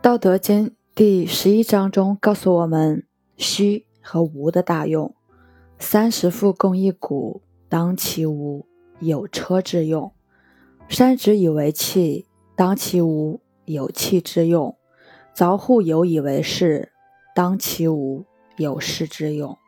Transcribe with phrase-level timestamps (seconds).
[0.00, 3.04] 道德经》第十一章中告诉我们
[3.36, 5.12] 虚和无的大用。
[5.80, 8.64] 三十复共一毂，当其无，
[9.00, 10.12] 有车之用；
[10.88, 14.76] 山之以为器，当其无，有器之用；
[15.34, 16.92] 凿户有以为室，
[17.34, 18.24] 当其无，
[18.56, 19.58] 有室之用。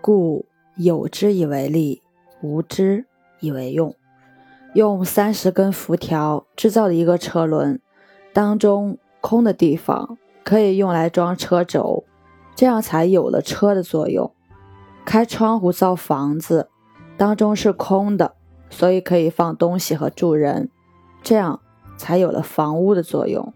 [0.00, 0.46] 故
[0.76, 2.02] 有之以为利，
[2.40, 3.06] 无之
[3.40, 3.92] 以为用。
[4.74, 7.80] 用三十根辐条制造的一个车轮，
[8.32, 8.96] 当中。
[9.22, 12.04] 空的地方可以用来装车轴，
[12.54, 14.34] 这样才有了车的作用。
[15.06, 16.68] 开窗户造房子，
[17.16, 18.34] 当中是空的，
[18.68, 20.68] 所以可以放东西和住人，
[21.22, 21.60] 这样
[21.96, 23.54] 才有了房屋的作用。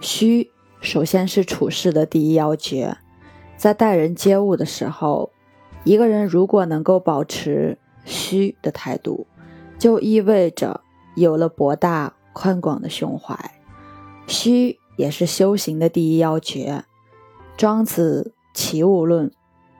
[0.00, 2.96] 虚，首先是处事的第一要诀，
[3.56, 5.30] 在待人接物的时候，
[5.84, 9.26] 一个人如果能够保持虚的态度，
[9.78, 10.80] 就意味着
[11.14, 13.61] 有了博大宽广的胸怀。
[14.26, 16.84] 虚也是修行的第一要诀。
[17.56, 19.28] 庄子《齐物论》：“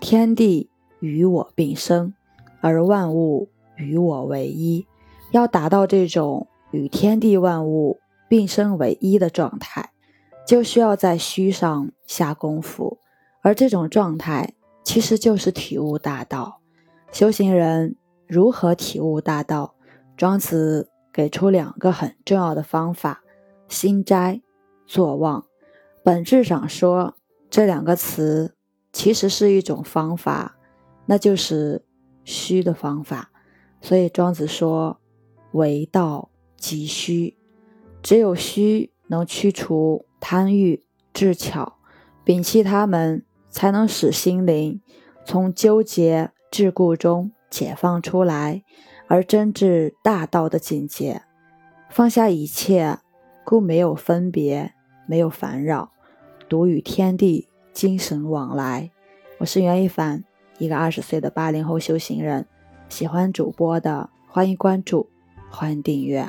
[0.00, 2.14] 天地与我并生，
[2.60, 4.86] 而万物与我为一。”
[5.32, 9.90] 要达到这种与天地万物并生为一的状态，
[10.46, 12.98] 就需要在虚上下功夫。
[13.42, 14.54] 而这种状态
[14.84, 16.60] 其实就是体悟大道。
[17.10, 17.96] 修行人
[18.28, 19.74] 如何体悟大道？
[20.16, 23.23] 庄子给出两个很重要的方法。
[23.68, 24.40] 心斋、
[24.86, 25.44] 坐忘，
[26.02, 27.16] 本质上说，
[27.50, 28.54] 这两个词
[28.92, 30.56] 其实是一种方法，
[31.06, 31.84] 那就是
[32.24, 33.30] 虚的方法。
[33.80, 34.98] 所以庄子说
[35.52, 37.36] ：“为道即虚，
[38.02, 41.78] 只有虚能驱除贪欲、智巧，
[42.24, 44.80] 摒弃他们，才能使心灵
[45.24, 48.64] 从纠结桎梏中解放出来，
[49.06, 51.22] 而真至大道的境界，
[51.90, 52.98] 放下一切。”
[53.44, 54.72] 故没有分别，
[55.06, 55.92] 没有烦扰，
[56.48, 58.90] 独与天地精神往来。
[59.38, 60.24] 我是袁一凡，
[60.58, 62.46] 一个二十岁的八零后修行人。
[62.88, 65.10] 喜欢主播的，欢迎关注，
[65.50, 66.26] 欢迎订阅。